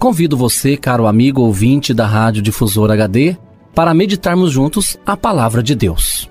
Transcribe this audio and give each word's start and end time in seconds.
Convido 0.00 0.34
você, 0.34 0.78
caro 0.78 1.06
amigo 1.06 1.42
ouvinte 1.42 1.92
da 1.92 2.06
Rádio 2.06 2.40
Difusor 2.40 2.90
HD, 2.90 3.36
para 3.74 3.92
meditarmos 3.92 4.50
juntos 4.50 4.96
a 5.04 5.14
palavra 5.14 5.62
de 5.62 5.74
Deus. 5.74 6.26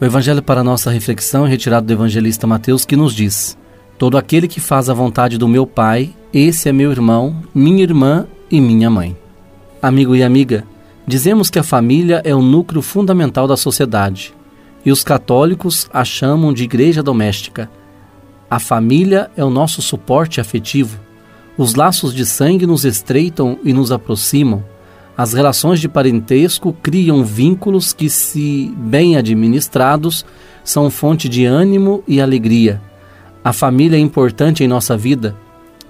O 0.00 0.04
evangelho 0.04 0.42
para 0.42 0.64
nossa 0.64 0.90
reflexão 0.90 1.44
é 1.44 1.50
retirado 1.50 1.86
do 1.86 1.92
evangelista 1.92 2.46
Mateus, 2.46 2.86
que 2.86 2.96
nos 2.96 3.12
diz: 3.12 3.58
Todo 3.98 4.16
aquele 4.16 4.48
que 4.48 4.60
faz 4.60 4.88
a 4.88 4.94
vontade 4.94 5.36
do 5.36 5.46
meu 5.46 5.66
Pai, 5.66 6.10
esse 6.32 6.70
é 6.70 6.72
meu 6.72 6.90
irmão, 6.90 7.36
minha 7.54 7.82
irmã 7.82 8.26
e 8.50 8.62
minha 8.62 8.88
mãe. 8.88 9.14
Amigo 9.82 10.16
e 10.16 10.22
amiga, 10.22 10.64
dizemos 11.06 11.50
que 11.50 11.58
a 11.58 11.62
família 11.62 12.22
é 12.24 12.34
o 12.34 12.40
núcleo 12.40 12.80
fundamental 12.80 13.46
da 13.46 13.58
sociedade, 13.58 14.32
e 14.86 14.90
os 14.90 15.04
católicos 15.04 15.86
a 15.92 16.02
chamam 16.02 16.50
de 16.54 16.64
igreja 16.64 17.02
doméstica. 17.02 17.70
A 18.48 18.58
família 18.58 19.30
é 19.36 19.44
o 19.44 19.50
nosso 19.50 19.82
suporte 19.82 20.40
afetivo 20.40 21.04
os 21.56 21.74
laços 21.74 22.14
de 22.14 22.26
sangue 22.26 22.66
nos 22.66 22.84
estreitam 22.84 23.58
e 23.64 23.72
nos 23.72 23.90
aproximam. 23.90 24.64
As 25.16 25.32
relações 25.32 25.80
de 25.80 25.88
parentesco 25.88 26.72
criam 26.82 27.24
vínculos 27.24 27.92
que, 27.92 28.10
se 28.10 28.72
bem 28.76 29.16
administrados, 29.16 30.26
são 30.62 30.90
fonte 30.90 31.28
de 31.28 31.46
ânimo 31.46 32.04
e 32.06 32.20
alegria. 32.20 32.80
A 33.42 33.52
família 33.52 33.96
é 33.96 34.00
importante 34.00 34.62
em 34.62 34.68
nossa 34.68 34.96
vida, 34.96 35.34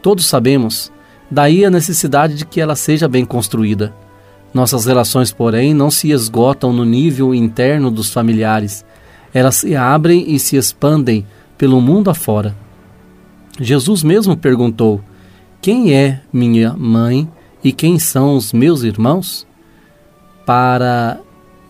todos 0.00 0.26
sabemos, 0.26 0.92
daí 1.30 1.64
a 1.64 1.70
necessidade 1.70 2.34
de 2.34 2.44
que 2.44 2.60
ela 2.60 2.76
seja 2.76 3.08
bem 3.08 3.24
construída. 3.24 3.92
Nossas 4.54 4.86
relações, 4.86 5.32
porém, 5.32 5.74
não 5.74 5.90
se 5.90 6.10
esgotam 6.10 6.72
no 6.72 6.84
nível 6.84 7.34
interno 7.34 7.90
dos 7.90 8.12
familiares, 8.12 8.84
elas 9.34 9.56
se 9.56 9.74
abrem 9.74 10.32
e 10.32 10.38
se 10.38 10.56
expandem 10.56 11.26
pelo 11.58 11.80
mundo 11.80 12.08
afora. 12.08 12.54
Jesus 13.58 14.02
mesmo 14.02 14.36
perguntou: 14.36 15.02
quem 15.60 15.94
é 15.94 16.20
minha 16.32 16.74
mãe 16.74 17.28
e 17.62 17.72
quem 17.72 17.98
são 17.98 18.36
os 18.36 18.52
meus 18.52 18.82
irmãos? 18.82 19.46
Para 20.44 21.20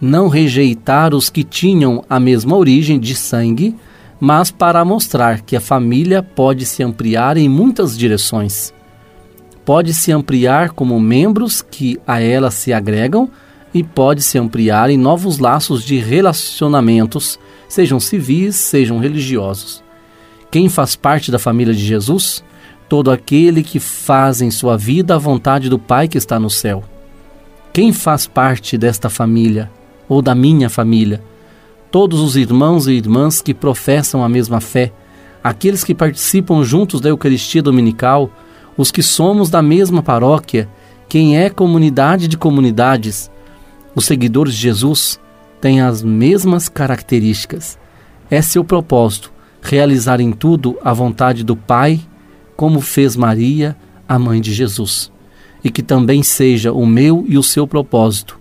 não 0.00 0.28
rejeitar 0.28 1.14
os 1.14 1.30
que 1.30 1.42
tinham 1.42 2.04
a 2.08 2.20
mesma 2.20 2.56
origem 2.56 3.00
de 3.00 3.14
sangue, 3.14 3.74
mas 4.20 4.50
para 4.50 4.84
mostrar 4.84 5.40
que 5.40 5.56
a 5.56 5.60
família 5.60 6.22
pode 6.22 6.64
se 6.66 6.82
ampliar 6.82 7.36
em 7.36 7.48
muitas 7.48 7.96
direções. 7.96 8.72
Pode 9.64 9.94
se 9.94 10.12
ampliar 10.12 10.70
como 10.70 11.00
membros 11.00 11.60
que 11.60 11.98
a 12.06 12.20
ela 12.20 12.50
se 12.50 12.72
agregam 12.72 13.30
e 13.74 13.82
pode 13.82 14.22
se 14.22 14.38
ampliar 14.38 14.90
em 14.90 14.96
novos 14.96 15.38
laços 15.38 15.82
de 15.84 15.98
relacionamentos, 15.98 17.38
sejam 17.68 17.98
civis, 17.98 18.56
sejam 18.56 18.98
religiosos. 18.98 19.82
Quem 20.50 20.68
faz 20.68 20.94
parte 20.94 21.30
da 21.30 21.38
família 21.38 21.74
de 21.74 21.84
Jesus 21.84 22.44
todo 22.88 23.10
aquele 23.10 23.62
que 23.62 23.80
faz 23.80 24.40
em 24.40 24.50
sua 24.50 24.76
vida 24.76 25.14
a 25.14 25.18
vontade 25.18 25.68
do 25.68 25.78
Pai 25.78 26.08
que 26.08 26.18
está 26.18 26.38
no 26.38 26.48
céu. 26.48 26.84
Quem 27.72 27.92
faz 27.92 28.26
parte 28.26 28.78
desta 28.78 29.10
família 29.10 29.70
ou 30.08 30.22
da 30.22 30.34
minha 30.34 30.70
família? 30.70 31.22
Todos 31.90 32.20
os 32.20 32.36
irmãos 32.36 32.86
e 32.86 32.92
irmãs 32.92 33.40
que 33.40 33.52
professam 33.52 34.22
a 34.22 34.28
mesma 34.28 34.60
fé, 34.60 34.92
aqueles 35.42 35.84
que 35.84 35.94
participam 35.94 36.62
juntos 36.62 37.00
da 37.00 37.08
Eucaristia 37.08 37.62
Dominical, 37.62 38.30
os 38.76 38.90
que 38.90 39.02
somos 39.02 39.50
da 39.50 39.62
mesma 39.62 40.02
paróquia, 40.02 40.68
quem 41.08 41.38
é 41.38 41.50
comunidade 41.50 42.28
de 42.28 42.36
comunidades, 42.36 43.30
os 43.94 44.04
seguidores 44.04 44.54
de 44.54 44.60
Jesus 44.60 45.20
têm 45.60 45.80
as 45.80 46.02
mesmas 46.02 46.68
características. 46.68 47.78
É 48.30 48.42
seu 48.42 48.64
propósito 48.64 49.32
realizar 49.62 50.20
em 50.20 50.32
tudo 50.32 50.76
a 50.84 50.92
vontade 50.92 51.42
do 51.42 51.56
Pai 51.56 52.00
como 52.56 52.80
fez 52.80 53.14
Maria, 53.14 53.76
a 54.08 54.18
mãe 54.18 54.40
de 54.40 54.52
Jesus. 54.52 55.12
E 55.62 55.70
que 55.70 55.82
também 55.82 56.22
seja 56.22 56.72
o 56.72 56.86
meu 56.86 57.24
e 57.28 57.36
o 57.36 57.42
seu 57.42 57.66
propósito 57.66 58.40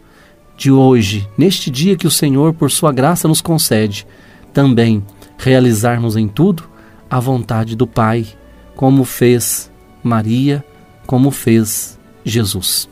de 0.57 0.71
hoje, 0.71 1.27
neste 1.37 1.69
dia 1.69 1.97
que 1.97 2.07
o 2.07 2.11
Senhor, 2.11 2.53
por 2.53 2.71
sua 2.71 2.91
graça, 2.91 3.27
nos 3.27 3.41
concede, 3.41 4.07
também 4.53 5.03
realizarmos 5.37 6.15
em 6.15 6.29
tudo 6.29 6.63
a 7.09 7.19
vontade 7.19 7.75
do 7.75 7.85
Pai, 7.85 8.25
como 8.73 9.03
fez 9.03 9.69
Maria, 10.01 10.63
como 11.05 11.29
fez 11.29 11.99
Jesus. 12.23 12.89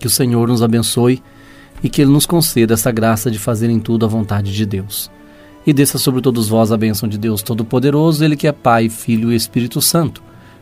Que 0.00 0.08
o 0.08 0.10
Senhor 0.10 0.48
nos 0.48 0.62
abençoe 0.62 1.22
e 1.84 1.88
que 1.88 2.02
Ele 2.02 2.10
nos 2.10 2.26
conceda 2.26 2.74
essa 2.74 2.90
graça 2.90 3.30
de 3.30 3.38
fazer 3.38 3.70
em 3.70 3.78
tudo 3.78 4.04
a 4.04 4.08
vontade 4.08 4.52
de 4.52 4.66
Deus. 4.66 5.08
E 5.64 5.72
desça 5.72 5.98
sobre 5.98 6.20
todos 6.20 6.48
vós 6.48 6.72
a 6.72 6.76
bênção 6.76 7.08
de 7.08 7.16
Deus 7.16 7.42
Todo-Poderoso, 7.42 8.24
Ele 8.24 8.36
que 8.36 8.48
é 8.48 8.52
Pai, 8.52 8.88
Filho 8.88 9.30
e 9.30 9.36
Espírito 9.36 9.80
Santo 9.80 10.20